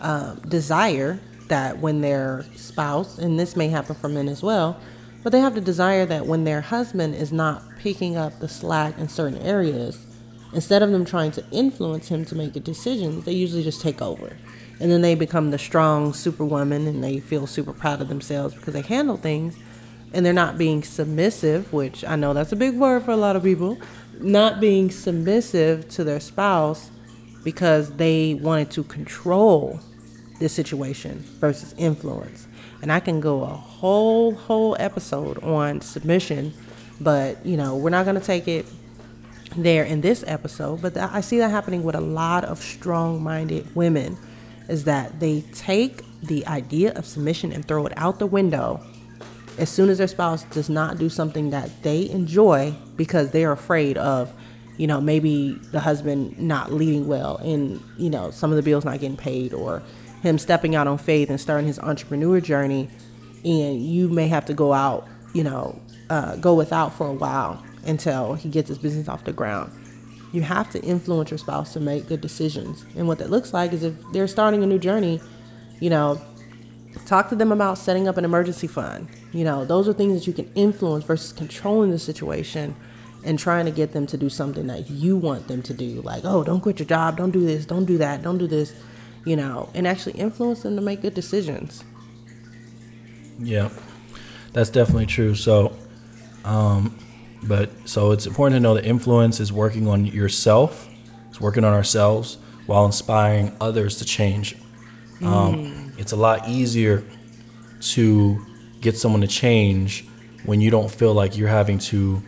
uh, 0.00 0.34
desire 0.48 1.20
that 1.50 1.78
when 1.78 2.00
their 2.00 2.44
spouse, 2.54 3.18
and 3.18 3.38
this 3.38 3.56
may 3.56 3.68
happen 3.68 3.94
for 3.94 4.08
men 4.08 4.28
as 4.28 4.42
well, 4.42 4.80
but 5.22 5.32
they 5.32 5.40
have 5.40 5.54
the 5.54 5.60
desire 5.60 6.06
that 6.06 6.26
when 6.26 6.44
their 6.44 6.60
husband 6.60 7.14
is 7.14 7.32
not 7.32 7.62
picking 7.78 8.16
up 8.16 8.38
the 8.38 8.48
slack 8.48 8.96
in 8.98 9.08
certain 9.08 9.38
areas, 9.38 10.06
instead 10.54 10.82
of 10.82 10.90
them 10.90 11.04
trying 11.04 11.30
to 11.32 11.44
influence 11.50 12.08
him 12.08 12.24
to 12.24 12.34
make 12.34 12.56
a 12.56 12.60
decision, 12.60 13.20
they 13.22 13.32
usually 13.32 13.62
just 13.62 13.82
take 13.82 14.00
over. 14.00 14.36
And 14.78 14.90
then 14.90 15.02
they 15.02 15.14
become 15.14 15.50
the 15.50 15.58
strong 15.58 16.14
superwoman 16.14 16.86
and 16.86 17.04
they 17.04 17.20
feel 17.20 17.46
super 17.46 17.74
proud 17.74 18.00
of 18.00 18.08
themselves 18.08 18.54
because 18.54 18.72
they 18.72 18.80
handle 18.80 19.18
things 19.18 19.56
and 20.12 20.24
they're 20.24 20.32
not 20.32 20.58
being 20.58 20.82
submissive, 20.82 21.72
which 21.72 22.04
I 22.04 22.16
know 22.16 22.34
that's 22.34 22.52
a 22.52 22.56
big 22.56 22.76
word 22.76 23.04
for 23.04 23.12
a 23.12 23.16
lot 23.16 23.36
of 23.36 23.42
people, 23.42 23.78
not 24.18 24.60
being 24.60 24.90
submissive 24.90 25.88
to 25.90 26.04
their 26.04 26.20
spouse 26.20 26.90
because 27.44 27.92
they 27.92 28.34
wanted 28.34 28.70
to 28.72 28.84
control 28.84 29.80
this 30.38 30.52
situation 30.52 31.18
versus 31.38 31.74
influence. 31.78 32.46
And 32.82 32.90
I 32.90 33.00
can 33.00 33.20
go 33.20 33.42
a 33.42 33.46
whole, 33.46 34.34
whole 34.34 34.76
episode 34.78 35.42
on 35.42 35.80
submission, 35.80 36.52
but 37.00 37.44
you 37.44 37.56
know, 37.56 37.76
we're 37.76 37.90
not 37.90 38.04
going 38.04 38.18
to 38.18 38.24
take 38.24 38.48
it 38.48 38.66
there 39.56 39.84
in 39.84 40.00
this 40.00 40.24
episode. 40.26 40.82
But 40.82 40.96
I 40.96 41.20
see 41.20 41.38
that 41.38 41.50
happening 41.50 41.82
with 41.82 41.94
a 41.94 42.00
lot 42.00 42.44
of 42.44 42.58
strong 42.58 43.22
minded 43.22 43.74
women 43.74 44.16
is 44.68 44.84
that 44.84 45.20
they 45.20 45.42
take 45.52 46.02
the 46.22 46.46
idea 46.46 46.92
of 46.94 47.06
submission 47.06 47.52
and 47.52 47.66
throw 47.66 47.86
it 47.86 47.92
out 47.96 48.18
the 48.18 48.26
window 48.26 48.80
as 49.58 49.68
soon 49.68 49.88
as 49.88 49.98
their 49.98 50.08
spouse 50.08 50.44
does 50.44 50.68
not 50.68 50.98
do 50.98 51.08
something 51.08 51.50
that 51.50 51.70
they 51.82 52.08
enjoy 52.10 52.74
because 52.96 53.30
they're 53.30 53.52
afraid 53.52 53.98
of 53.98 54.32
you 54.76 54.86
know 54.86 55.00
maybe 55.00 55.52
the 55.72 55.80
husband 55.80 56.38
not 56.38 56.72
leading 56.72 57.06
well 57.06 57.36
and 57.38 57.82
you 57.98 58.08
know 58.08 58.30
some 58.30 58.50
of 58.50 58.56
the 58.56 58.62
bills 58.62 58.84
not 58.84 58.98
getting 59.00 59.16
paid 59.16 59.52
or 59.52 59.82
him 60.22 60.38
stepping 60.38 60.74
out 60.74 60.86
on 60.86 60.98
faith 60.98 61.30
and 61.30 61.40
starting 61.40 61.66
his 61.66 61.78
entrepreneur 61.78 62.40
journey, 62.40 62.88
and 63.44 63.82
you 63.82 64.08
may 64.08 64.28
have 64.28 64.44
to 64.46 64.54
go 64.54 64.72
out, 64.72 65.06
you 65.32 65.42
know, 65.42 65.80
uh, 66.10 66.36
go 66.36 66.54
without 66.54 66.92
for 66.94 67.08
a 67.08 67.12
while 67.12 67.62
until 67.86 68.34
he 68.34 68.48
gets 68.48 68.68
his 68.68 68.78
business 68.78 69.08
off 69.08 69.24
the 69.24 69.32
ground. 69.32 69.72
You 70.32 70.42
have 70.42 70.70
to 70.70 70.82
influence 70.82 71.30
your 71.30 71.38
spouse 71.38 71.72
to 71.72 71.80
make 71.80 72.06
good 72.06 72.20
decisions. 72.20 72.84
And 72.96 73.08
what 73.08 73.18
that 73.18 73.30
looks 73.30 73.52
like 73.52 73.72
is 73.72 73.82
if 73.82 73.94
they're 74.12 74.28
starting 74.28 74.62
a 74.62 74.66
new 74.66 74.78
journey, 74.78 75.20
you 75.80 75.90
know, 75.90 76.20
talk 77.06 77.28
to 77.30 77.36
them 77.36 77.52
about 77.52 77.78
setting 77.78 78.08
up 78.08 78.16
an 78.16 78.24
emergency 78.24 78.66
fund. 78.66 79.08
You 79.32 79.44
know, 79.44 79.64
those 79.64 79.88
are 79.88 79.92
things 79.92 80.18
that 80.18 80.26
you 80.26 80.32
can 80.32 80.50
influence 80.54 81.04
versus 81.04 81.32
controlling 81.32 81.90
the 81.90 81.98
situation 81.98 82.74
and 83.24 83.38
trying 83.38 83.66
to 83.66 83.70
get 83.70 83.92
them 83.92 84.06
to 84.06 84.16
do 84.16 84.30
something 84.30 84.66
that 84.68 84.90
you 84.90 85.16
want 85.16 85.48
them 85.48 85.62
to 85.62 85.74
do. 85.74 86.00
Like, 86.02 86.24
oh, 86.24 86.42
don't 86.42 86.60
quit 86.60 86.78
your 86.78 86.86
job, 86.86 87.16
don't 87.16 87.30
do 87.30 87.44
this, 87.44 87.66
don't 87.66 87.84
do 87.84 87.98
that, 87.98 88.22
don't 88.22 88.38
do 88.38 88.46
this 88.46 88.74
you 89.24 89.36
know, 89.36 89.68
and 89.74 89.86
actually 89.86 90.18
influence 90.18 90.62
them 90.62 90.76
to 90.76 90.82
make 90.82 91.02
good 91.02 91.14
decisions. 91.14 91.84
Yeah, 93.38 93.70
that's 94.52 94.70
definitely 94.70 95.06
true. 95.06 95.34
So, 95.34 95.76
um, 96.44 96.96
but 97.42 97.70
so 97.88 98.12
it's 98.12 98.26
important 98.26 98.56
to 98.56 98.60
know 98.60 98.74
that 98.74 98.84
influence 98.84 99.40
is 99.40 99.52
working 99.52 99.88
on 99.88 100.06
yourself, 100.06 100.88
it's 101.28 101.40
working 101.40 101.64
on 101.64 101.72
ourselves 101.72 102.38
while 102.66 102.86
inspiring 102.86 103.56
others 103.60 103.96
to 103.98 104.04
change. 104.04 104.56
Um, 105.22 105.54
mm. 105.56 105.79
It's 106.00 106.12
a 106.12 106.16
lot 106.16 106.48
easier 106.48 107.04
to 107.92 108.46
get 108.80 108.96
someone 108.96 109.20
to 109.20 109.26
change 109.26 110.06
when 110.46 110.62
you 110.62 110.70
don't 110.70 110.90
feel 110.90 111.12
like 111.12 111.36
you're 111.36 111.48
having 111.48 111.78
to 111.78 112.22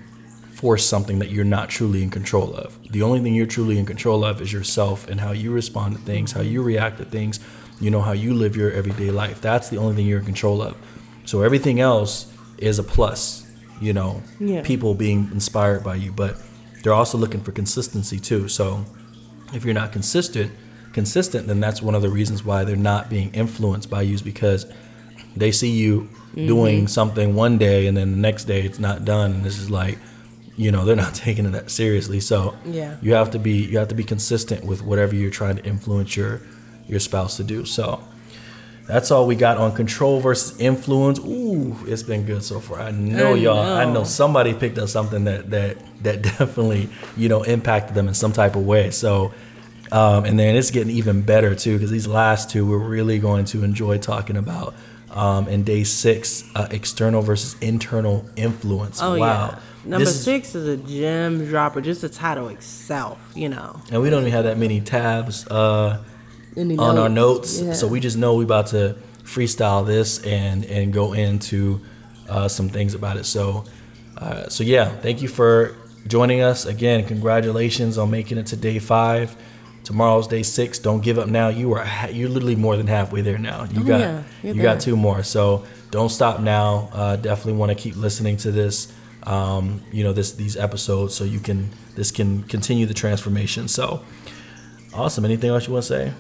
force 0.51 0.87
something 0.87 1.19
that 1.21 1.31
you're 1.31 1.47
not 1.47 1.71
truly 1.71 2.03
in 2.03 2.11
control 2.11 2.55
of. 2.55 2.79
The 2.93 3.01
only 3.01 3.21
thing 3.21 3.35
you're 3.35 3.47
truly 3.47 3.79
in 3.79 3.87
control 3.87 4.27
of 4.27 4.43
is 4.43 4.53
yourself 4.53 5.09
and 5.09 5.19
how 5.19 5.33
you 5.33 5.53
respond 5.53 5.97
to 5.97 6.03
things, 6.03 6.33
how 6.33 6.43
you 6.43 6.63
react 6.63 6.99
to 6.99 7.07
things, 7.07 7.41
you 7.81 7.91
know, 7.91 8.03
how 8.03 8.13
you 8.13 8.35
live 8.35 8.57
your 8.57 8.71
everyday 8.71 9.11
life. 9.11 9.41
That's 9.41 9.71
the 9.71 9.79
only 9.79 9.97
thing 9.97 10.07
you're 10.07 10.19
in 10.19 10.27
control 10.27 10.61
of. 10.61 10.77
So 11.25 11.41
everything 11.41 11.81
else 11.81 12.31
is 12.59 12.79
a 12.79 12.83
plus, 12.83 13.51
you 13.81 13.95
know, 13.95 14.23
yeah. 14.39 14.61
people 14.63 14.95
being 14.95 15.31
inspired 15.33 15.83
by 15.83 15.95
you, 15.95 16.13
but 16.13 16.37
they're 16.83 16.93
also 16.93 17.17
looking 17.17 17.41
for 17.41 17.53
consistency 17.53 18.21
too. 18.21 18.49
So 18.49 18.85
if 19.55 19.65
you're 19.65 19.73
not 19.73 19.93
consistent, 19.93 20.53
consistent, 20.93 21.47
then 21.47 21.61
that's 21.61 21.83
one 21.83 21.95
of 21.95 22.03
the 22.03 22.09
reasons 22.11 22.45
why 22.45 22.65
they're 22.65 22.77
not 22.77 23.09
being 23.09 23.33
influenced 23.35 23.91
by 23.91 24.03
you 24.03 24.15
is 24.15 24.23
because 24.23 24.67
they 25.37 25.53
see 25.53 25.71
you 25.71 26.03
mm-hmm. 26.03 26.47
doing 26.47 26.89
something 26.89 27.35
one 27.35 27.59
day 27.59 27.87
and 27.87 27.97
then 27.97 28.11
the 28.11 28.19
next 28.19 28.45
day 28.45 28.63
it's 28.63 28.79
not 28.79 29.05
done. 29.05 29.33
And 29.33 29.45
this 29.45 29.59
is 29.59 29.71
like 29.71 29.99
you 30.57 30.71
know 30.71 30.85
they're 30.85 30.97
not 30.97 31.15
taking 31.27 31.47
it 31.47 31.51
that 31.51 31.71
seriously. 31.71 32.21
So 32.21 32.57
yeah. 32.65 32.97
you 33.03 33.15
have 33.15 33.31
to 33.33 33.39
be 33.39 33.65
you 33.65 33.79
have 33.79 33.89
to 33.89 33.95
be 33.95 34.05
consistent 34.05 34.65
with 34.65 34.83
whatever 34.83 35.15
you're 35.15 35.31
trying 35.31 35.57
to 35.57 35.65
influence 35.65 36.17
your 36.17 36.41
your 36.87 37.01
spouse 37.01 37.37
to 37.39 37.45
do. 37.45 37.65
So 37.65 38.03
that's 38.87 39.11
all 39.11 39.27
we 39.27 39.37
got 39.37 39.59
on 39.59 39.75
control 39.75 40.21
versus 40.21 40.59
influence. 40.61 41.19
Ooh 41.21 41.77
it's 41.87 42.03
been 42.03 42.25
good 42.25 42.43
so 42.43 42.61
far. 42.61 42.81
I 42.81 42.91
know 42.91 43.35
I 43.35 43.37
y'all 43.37 43.65
know. 43.65 43.75
i 43.77 43.85
know 43.85 44.05
somebody 44.05 44.55
picked 44.55 44.79
up 44.79 44.89
something 44.89 45.25
that 45.25 45.51
that 45.51 45.79
that 46.03 46.23
definitely 46.39 46.89
you 47.17 47.29
know 47.29 47.43
impacted 47.43 47.95
them 47.95 48.09
in 48.09 48.15
some 48.15 48.33
type 48.33 48.57
of 48.57 48.67
way. 48.67 48.91
So 48.91 49.33
um, 49.93 50.25
and 50.25 50.39
then 50.39 50.57
it's 50.57 50.71
getting 50.71 50.95
even 50.95 51.23
better 51.23 51.55
too 51.55 51.75
because 51.75 51.91
these 51.91 52.07
last 52.07 52.51
two 52.51 52.69
we're 52.69 52.79
really 52.79 53.19
going 53.19 53.45
to 53.45 53.63
enjoy 53.63 53.99
talking 53.99 54.37
about 54.37 54.75
um, 55.11 55.47
in 55.49 55.63
day 55.63 55.85
six 55.85 56.45
uh, 56.55 56.67
external 56.71 57.23
versus 57.23 57.57
internal 57.61 58.25
influence 58.37 59.01
oh, 59.03 59.19
wow 59.19 59.51
yeah 59.53 59.59
Number 59.85 60.05
this 60.05 60.25
six 60.25 60.55
is, 60.55 60.69
is, 60.69 60.69
a 60.69 60.77
gem 60.77 61.45
dropper, 61.47 61.81
just 61.81 62.03
the 62.03 62.09
title 62.09 62.49
itself, 62.49 63.19
you 63.35 63.49
know. 63.49 63.81
And 63.91 64.01
we 64.01 64.11
don't 64.11 64.21
even 64.21 64.33
have 64.33 64.45
that 64.45 64.57
many 64.57 64.81
tabs 64.81 65.45
uh, 65.49 66.03
on 66.57 66.69
notes. 66.69 66.81
our 66.81 67.09
notes, 67.09 67.61
yeah. 67.61 67.73
so 67.73 67.89
we 67.89 67.99
just 67.99 68.17
know 68.17 68.37
we're 68.37 68.45
about 68.45 68.69
to 68.69 68.97
freestyle 69.25 69.85
this 69.85 70.23
and 70.23 70.65
and 70.67 70.93
go 70.93 71.15
into 71.15 71.81
uh, 72.29 72.47
some 72.47 72.69
things 72.69 72.95
about 72.95 73.17
it. 73.17 73.25
So, 73.25 73.65
uh, 74.19 74.49
so 74.49 74.63
yeah, 74.63 74.89
thank 75.01 75.21
you 75.21 75.27
for 75.27 75.75
joining 76.07 76.43
us 76.43 76.65
again. 76.65 77.05
Congratulations 77.05 77.99
on 77.99 78.09
making 78.09 78.39
it 78.39 78.47
to 78.47 78.57
day 78.57 78.79
five. 78.79 79.35
Tomorrow's 79.85 80.29
day 80.29 80.43
six. 80.43 80.79
Don't 80.79 81.03
give 81.03 81.19
up 81.19 81.29
now. 81.29 81.49
You 81.49 81.75
are 81.75 81.87
you're 82.11 82.29
literally 82.29 82.57
more 82.57 82.77
than 82.77 82.87
halfway 82.87 83.21
there 83.21 83.39
now. 83.39 83.65
You 83.65 83.81
oh, 83.81 83.85
got 83.85 84.01
yeah, 84.01 84.23
you 84.43 84.55
there. 84.55 84.63
got 84.63 84.81
two 84.81 84.97
more. 84.97 85.23
So 85.23 85.65
don't 85.91 86.09
stop 86.09 86.41
now. 86.41 86.89
Uh, 86.93 87.17
definitely 87.17 87.55
want 87.55 87.71
to 87.71 87.77
keep 87.77 87.97
listening 87.97 88.37
to 88.39 88.53
this 88.53 88.93
um, 89.25 89.83
you 89.93 90.05
know 90.05 90.13
this 90.13 90.33
these 90.33 90.57
episodes 90.57 91.15
so 91.15 91.25
you 91.25 91.41
can 91.41 91.71
this 91.95 92.11
can 92.11 92.43
continue 92.45 92.87
the 92.87 92.95
transformation 92.95 93.69
so 93.69 94.03
awesome 94.95 95.25
anything 95.25 95.51
else 95.51 95.67
you 95.67 95.73
want 95.73 95.85
to 95.85 95.89
say 95.89 96.13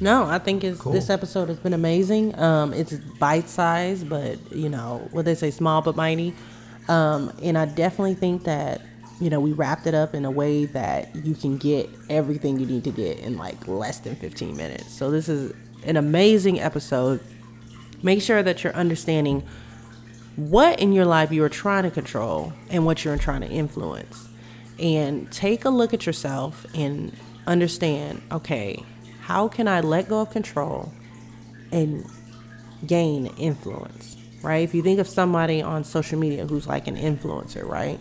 no 0.00 0.24
i 0.24 0.38
think 0.38 0.64
it's 0.64 0.80
cool. 0.80 0.92
this 0.92 1.10
episode 1.10 1.48
has 1.48 1.58
been 1.58 1.74
amazing 1.74 2.38
um, 2.38 2.72
it's 2.72 2.94
bite 3.18 3.48
size 3.48 4.02
but 4.04 4.38
you 4.52 4.68
know 4.68 5.06
what 5.12 5.24
they 5.24 5.34
say 5.34 5.50
small 5.50 5.82
but 5.82 5.96
mighty 5.96 6.34
um, 6.88 7.32
and 7.42 7.58
i 7.58 7.64
definitely 7.64 8.14
think 8.14 8.44
that 8.44 8.80
you 9.20 9.30
know 9.30 9.40
we 9.40 9.52
wrapped 9.52 9.86
it 9.86 9.94
up 9.94 10.14
in 10.14 10.24
a 10.24 10.30
way 10.30 10.66
that 10.66 11.14
you 11.16 11.34
can 11.34 11.56
get 11.56 11.88
everything 12.10 12.58
you 12.58 12.66
need 12.66 12.84
to 12.84 12.90
get 12.90 13.18
in 13.20 13.36
like 13.36 13.66
less 13.66 14.00
than 14.00 14.14
15 14.16 14.56
minutes 14.56 14.92
so 14.92 15.10
this 15.10 15.28
is 15.28 15.52
an 15.84 15.96
amazing 15.96 16.60
episode 16.60 17.20
make 18.02 18.20
sure 18.20 18.42
that 18.42 18.62
you're 18.62 18.74
understanding 18.74 19.42
what 20.36 20.78
in 20.80 20.92
your 20.92 21.06
life 21.06 21.32
you 21.32 21.42
are 21.42 21.48
trying 21.48 21.82
to 21.82 21.90
control 21.90 22.52
and 22.70 22.84
what 22.84 23.04
you're 23.04 23.16
trying 23.16 23.40
to 23.40 23.48
influence. 23.48 24.28
And 24.78 25.30
take 25.32 25.64
a 25.64 25.70
look 25.70 25.94
at 25.94 26.04
yourself 26.04 26.66
and 26.74 27.16
understand 27.46 28.22
okay, 28.30 28.82
how 29.22 29.48
can 29.48 29.66
I 29.66 29.80
let 29.80 30.08
go 30.08 30.20
of 30.20 30.30
control 30.30 30.92
and 31.72 32.04
gain 32.86 33.26
influence, 33.38 34.16
right? 34.42 34.62
If 34.62 34.74
you 34.74 34.82
think 34.82 35.00
of 35.00 35.08
somebody 35.08 35.62
on 35.62 35.82
social 35.82 36.18
media 36.18 36.46
who's 36.46 36.66
like 36.66 36.86
an 36.86 36.96
influencer, 36.96 37.66
right? 37.66 37.98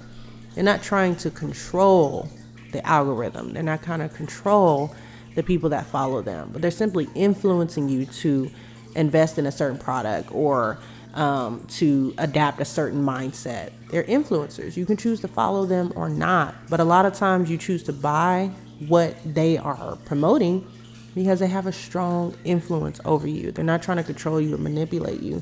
They're 0.56 0.64
not 0.64 0.82
trying 0.82 1.18
to 1.18 1.30
control 1.30 2.30
the 2.72 2.86
algorithm, 2.86 3.54
they're 3.54 3.64
not 3.64 3.84
trying 3.84 4.00
to 4.00 4.10
control 4.10 4.94
the 5.36 5.44
people 5.44 5.70
that 5.70 5.86
follow 5.86 6.22
them, 6.22 6.50
but 6.52 6.62
they're 6.62 6.72
simply 6.72 7.08
influencing 7.14 7.90
you 7.90 8.06
to 8.06 8.50
invest 8.96 9.38
in 9.38 9.46
a 9.46 9.52
certain 9.52 9.78
product 9.78 10.30
or 10.32 10.78
um, 11.14 11.66
to 11.68 12.14
adapt 12.18 12.60
a 12.60 12.66
certain 12.66 13.02
mindset. 13.02 13.72
They're 13.90 14.04
influencers. 14.04 14.76
You 14.76 14.86
can 14.86 14.98
choose 14.98 15.22
to 15.22 15.28
follow 15.28 15.66
them 15.66 15.94
or 15.96 16.10
not, 16.10 16.56
but 16.70 16.80
a 16.80 16.84
lot 16.84 17.06
of 17.06 17.14
times 17.14 17.50
you 17.50 17.58
choose 17.58 17.84
to 17.84 17.94
buy 17.94 18.52
what 18.88 19.16
they 19.26 19.58
are 19.58 19.98
promoting 20.06 20.68
because 21.16 21.40
they 21.40 21.48
have 21.48 21.66
a 21.66 21.72
strong 21.72 22.36
influence 22.44 23.00
over 23.06 23.28
you. 23.28 23.52
They're 23.52 23.64
not 23.64 23.82
trying 23.82 23.98
to 23.98 24.04
control 24.04 24.42
you 24.42 24.56
or 24.56 24.58
manipulate 24.58 25.22
you. 25.22 25.42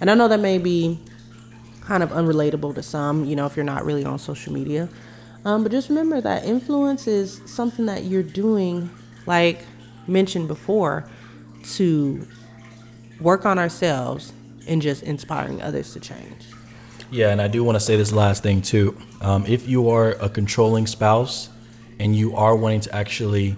And 0.00 0.10
I 0.10 0.14
know 0.14 0.28
that 0.28 0.40
may 0.40 0.56
be 0.56 0.98
kind 1.90 2.04
of 2.04 2.10
unrelatable 2.10 2.72
to 2.72 2.84
some, 2.84 3.24
you 3.24 3.34
know, 3.34 3.46
if 3.46 3.56
you're 3.56 3.64
not 3.64 3.84
really 3.84 4.04
on 4.04 4.16
social 4.16 4.52
media. 4.52 4.88
Um, 5.44 5.64
but 5.64 5.72
just 5.72 5.88
remember 5.88 6.20
that 6.20 6.44
influence 6.44 7.08
is 7.08 7.42
something 7.46 7.86
that 7.86 8.04
you're 8.04 8.22
doing, 8.22 8.88
like 9.26 9.62
mentioned 10.06 10.46
before, 10.46 11.04
to 11.72 12.24
work 13.20 13.44
on 13.44 13.58
ourselves 13.58 14.32
and 14.68 14.80
just 14.80 15.02
inspiring 15.02 15.60
others 15.62 15.92
to 15.94 15.98
change. 15.98 16.46
Yeah, 17.10 17.30
and 17.30 17.42
I 17.42 17.48
do 17.48 17.64
want 17.64 17.74
to 17.74 17.80
say 17.80 17.96
this 17.96 18.12
last 18.12 18.44
thing 18.44 18.62
too. 18.62 18.96
Um, 19.20 19.44
if 19.46 19.66
you 19.66 19.90
are 19.90 20.10
a 20.10 20.28
controlling 20.28 20.86
spouse 20.86 21.48
and 21.98 22.14
you 22.14 22.36
are 22.36 22.54
wanting 22.54 22.82
to 22.82 22.94
actually 22.94 23.56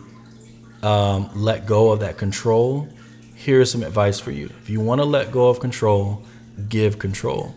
um, 0.82 1.28
let 1.34 1.66
go 1.66 1.92
of 1.92 2.00
that 2.00 2.16
control, 2.16 2.88
here's 3.34 3.70
some 3.70 3.82
advice 3.82 4.18
for 4.18 4.30
you. 4.30 4.46
If 4.62 4.70
you 4.70 4.80
want 4.80 5.02
to 5.02 5.04
let 5.04 5.30
go 5.32 5.50
of 5.50 5.60
control, 5.60 6.22
give 6.70 6.98
control. 6.98 7.54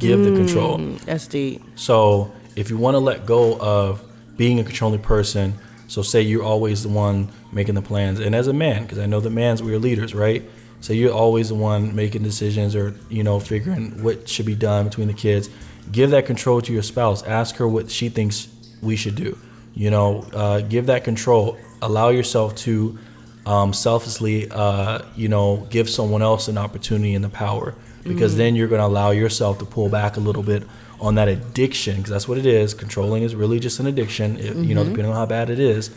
Give 0.00 0.18
mm, 0.18 0.24
the 0.24 0.36
control. 0.36 0.78
That's 1.04 1.26
deep. 1.26 1.62
So 1.76 2.32
if 2.56 2.70
you 2.70 2.78
want 2.78 2.94
to 2.94 2.98
let 2.98 3.26
go 3.26 3.58
of 3.60 4.02
being 4.36 4.58
a 4.58 4.64
controlling 4.64 5.02
person, 5.02 5.54
so 5.86 6.02
say 6.02 6.22
you're 6.22 6.42
always 6.42 6.82
the 6.82 6.88
one 6.88 7.28
making 7.52 7.74
the 7.74 7.82
plans, 7.82 8.18
and 8.18 8.34
as 8.34 8.48
a 8.48 8.52
man, 8.52 8.82
because 8.82 8.98
I 8.98 9.06
know 9.06 9.20
the 9.20 9.30
man's 9.30 9.62
we 9.62 9.74
are 9.74 9.78
leaders, 9.78 10.14
right? 10.14 10.42
So 10.80 10.94
you're 10.94 11.12
always 11.12 11.50
the 11.50 11.54
one 11.54 11.94
making 11.94 12.22
decisions 12.22 12.74
or, 12.74 12.96
you 13.10 13.22
know, 13.22 13.38
figuring 13.38 14.02
what 14.02 14.28
should 14.28 14.46
be 14.46 14.54
done 14.54 14.86
between 14.86 15.08
the 15.08 15.14
kids. 15.14 15.50
Give 15.92 16.10
that 16.10 16.24
control 16.24 16.62
to 16.62 16.72
your 16.72 16.82
spouse. 16.82 17.22
Ask 17.22 17.56
her 17.56 17.68
what 17.68 17.90
she 17.90 18.08
thinks 18.08 18.48
we 18.80 18.96
should 18.96 19.14
do. 19.14 19.36
You 19.74 19.90
know, 19.90 20.22
uh, 20.32 20.62
give 20.62 20.86
that 20.86 21.04
control. 21.04 21.58
Allow 21.82 22.08
yourself 22.08 22.54
to 22.56 22.98
um, 23.44 23.74
selflessly, 23.74 24.50
uh, 24.50 25.00
you 25.16 25.28
know, 25.28 25.66
give 25.68 25.90
someone 25.90 26.22
else 26.22 26.48
an 26.48 26.56
opportunity 26.56 27.14
and 27.14 27.24
the 27.24 27.28
power 27.28 27.74
because 28.02 28.32
mm-hmm. 28.32 28.38
then 28.38 28.56
you're 28.56 28.68
going 28.68 28.80
to 28.80 28.86
allow 28.86 29.10
yourself 29.10 29.58
to 29.58 29.64
pull 29.64 29.88
back 29.88 30.16
a 30.16 30.20
little 30.20 30.42
bit 30.42 30.62
on 31.00 31.14
that 31.14 31.28
addiction 31.28 31.96
because 31.96 32.10
that's 32.10 32.28
what 32.28 32.38
it 32.38 32.46
is. 32.46 32.74
Controlling 32.74 33.22
is 33.22 33.34
really 33.34 33.58
just 33.58 33.80
an 33.80 33.86
addiction, 33.86 34.36
mm-hmm. 34.36 34.64
you 34.64 34.74
know, 34.74 34.82
mm-hmm. 34.82 34.90
depending 34.90 35.12
on 35.12 35.16
how 35.16 35.26
bad 35.26 35.50
it 35.50 35.58
is 35.58 35.90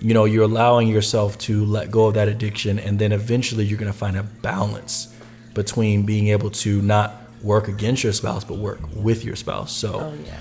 you 0.00 0.12
know 0.12 0.24
you're 0.24 0.44
allowing 0.44 0.86
yourself 0.86 1.38
to 1.38 1.64
let 1.64 1.90
go 1.90 2.06
of 2.06 2.14
that 2.14 2.28
addiction 2.28 2.78
and 2.78 2.98
then 2.98 3.10
eventually 3.10 3.64
you're 3.64 3.78
going 3.78 3.90
to 3.90 3.96
find 3.96 4.16
a 4.16 4.22
balance 4.22 5.14
between 5.54 6.04
being 6.04 6.28
able 6.28 6.50
to 6.50 6.82
not 6.82 7.22
work 7.42 7.68
against 7.68 8.04
your 8.04 8.12
spouse 8.12 8.44
but 8.44 8.58
work 8.58 8.78
with 8.94 9.24
your 9.24 9.36
spouse 9.36 9.72
so 9.72 10.00
oh, 10.00 10.14
yeah. 10.24 10.36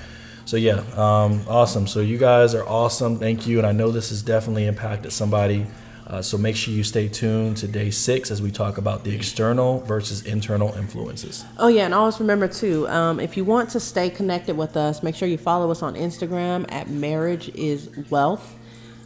so 0.46 0.58
yeah 0.58 0.84
um, 0.96 1.42
awesome 1.48 1.88
so 1.88 2.00
you 2.00 2.18
guys 2.18 2.54
are 2.54 2.68
awesome 2.68 3.20
thank 3.20 3.48
you 3.48 3.58
and 3.58 3.68
i 3.68 3.72
know 3.72 3.90
this 3.90 4.10
has 4.10 4.22
definitely 4.22 4.66
impacted 4.66 5.12
somebody 5.12 5.66
uh, 6.08 6.22
so 6.22 6.38
make 6.38 6.56
sure 6.56 6.74
you 6.74 6.84
stay 6.84 7.08
tuned 7.08 7.58
to 7.58 7.68
day 7.68 7.90
six 7.90 8.30
as 8.32 8.42
we 8.42 8.52
talk 8.52 8.78
about 8.78 9.04
the 9.04 9.16
external 9.16 9.80
versus 9.82 10.26
internal 10.26 10.74
influences. 10.74 11.46
Oh 11.58 11.68
yeah, 11.68 11.86
and 11.86 11.94
always 11.94 12.20
remember 12.20 12.48
too, 12.48 12.88
um, 12.90 13.20
if 13.20 13.38
you 13.38 13.46
want 13.46 13.70
to 13.72 13.80
stay 13.80 14.10
connected 14.10 14.58
with 14.58 14.76
us, 14.76 15.02
make 15.02 15.16
sure 15.16 15.28
you 15.28 15.38
follow 15.38 15.72
us 15.72 15.82
on 15.82 15.96
Instagram 15.96 16.72
at 16.72 16.90
Marriage 16.90 17.50
is 17.56 17.90
Wealth. 18.10 18.56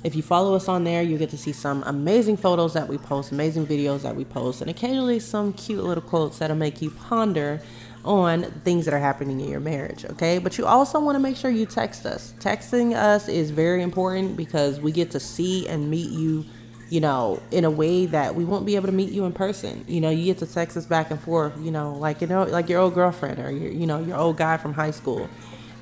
If 0.04 0.16
you 0.16 0.22
follow 0.22 0.56
us 0.56 0.68
on 0.68 0.84
there, 0.84 1.02
you 1.02 1.18
get 1.18 1.32
to 1.32 1.38
see 1.38 1.52
some 1.52 1.84
amazing 1.86 2.38
photos 2.38 2.74
that 2.74 2.88
we 2.88 2.98
post, 2.98 3.32
amazing 3.32 3.66
videos 3.68 4.04
that 4.04 4.16
we 4.16 4.26
post, 4.26 4.62
and 4.62 4.70
occasionally 4.70 5.20
some 5.20 5.54
cute 5.54 5.84
little 5.84 6.04
quotes 6.04 6.38
that'll 6.38 6.56
make 6.56 6.82
you 6.82 6.92
ponder 6.92 7.62
on 8.06 8.44
things 8.64 8.86
that 8.86 8.94
are 8.94 9.00
happening 9.00 9.42
in 9.42 9.50
your 9.50 9.60
marriage, 9.60 10.06
okay? 10.06 10.38
But 10.38 10.58
you 10.58 10.66
also 10.66 11.00
want 11.00 11.16
to 11.16 11.20
make 11.20 11.36
sure 11.36 11.52
you 11.52 11.66
text 11.66 12.06
us. 12.06 12.34
Texting 12.40 12.96
us 12.96 13.28
is 13.28 13.52
very 13.52 13.82
important 13.82 14.38
because 14.38 14.80
we 14.80 14.92
get 14.92 15.12
to 15.12 15.20
see 15.20 15.68
and 15.68 15.90
meet 15.90 16.12
you 16.12 16.46
you 16.90 17.02
know, 17.02 17.42
in 17.52 17.66
a 17.66 17.70
way 17.70 18.06
that 18.06 18.36
we 18.36 18.46
won't 18.46 18.66
be 18.66 18.76
able 18.76 18.86
to 18.88 18.94
meet 18.94 19.12
you 19.12 19.26
in 19.26 19.34
person. 19.34 19.84
You 19.88 20.00
know, 20.00 20.10
you 20.10 20.26
get 20.26 20.38
to 20.40 20.46
text 20.46 20.78
us 20.78 20.86
back 20.86 21.12
and 21.12 21.20
forth, 21.20 21.54
you 21.60 21.72
know, 21.72 21.94
like 21.94 22.22
you 22.22 22.28
know, 22.28 22.44
like 22.44 22.70
your 22.70 22.80
old 22.80 22.94
girlfriend 22.94 23.40
or 23.40 23.52
your, 23.52 23.72
you 23.72 23.86
know, 23.86 24.00
your 24.00 24.18
old 24.18 24.38
guy 24.38 24.58
from 24.58 24.74
high 24.74 24.92
school. 24.92 25.30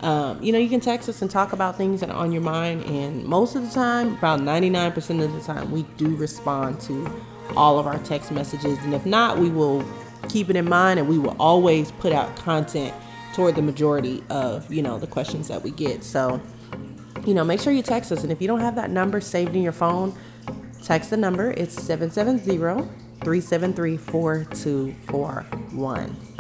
Um, 0.02 0.42
you 0.44 0.52
know, 0.52 0.60
you 0.60 0.70
can 0.70 0.80
text 0.80 1.08
us 1.08 1.22
and 1.22 1.32
talk 1.32 1.54
about 1.54 1.78
things 1.78 2.02
that 2.02 2.10
are 2.10 2.16
on 2.16 2.32
your 2.32 2.42
mind, 2.42 2.84
and 2.86 3.24
most 3.24 3.56
of 3.56 3.64
the 3.64 3.74
time, 3.74 4.14
about 4.16 4.40
99% 4.40 5.24
of 5.24 5.34
the 5.34 5.42
time, 5.42 5.72
we 5.72 5.84
do 5.98 6.16
respond 6.16 6.80
to 6.82 7.10
all 7.56 7.80
of 7.80 7.88
our 7.88 7.98
text 8.00 8.32
messages. 8.32 8.78
And 8.80 8.94
if 8.94 9.06
not, 9.06 9.38
we 9.38 9.50
will 9.50 9.86
keep 10.28 10.50
it 10.50 10.56
in 10.56 10.68
mind, 10.68 11.00
and 11.00 11.08
we 11.08 11.18
will 11.18 11.36
always 11.40 11.92
put 11.92 12.14
out 12.14 12.36
content 12.36 12.94
toward 13.34 13.56
the 13.56 13.62
majority 13.62 14.24
of 14.30 14.72
you 14.74 14.82
know 14.82 14.98
the 14.98 15.08
questions 15.08 15.48
that 15.48 15.62
we 15.62 15.72
get. 15.72 16.04
So, 16.04 16.42
you 17.26 17.34
know, 17.34 17.44
make 17.44 17.62
sure 17.62 17.72
you 17.72 17.84
text 17.84 18.12
us, 18.12 18.24
and 18.24 18.32
if 18.32 18.42
you 18.42 18.48
don't 18.48 18.62
have 18.62 18.76
that 18.76 18.90
number 18.90 19.22
saved 19.22 19.56
in 19.56 19.62
your 19.62 19.72
phone 19.72 20.16
Text 20.86 21.10
the 21.10 21.18
number, 21.18 21.50
it's 21.50 21.74
770 21.82 22.58
373 23.24 23.98
4241. 23.98 26.35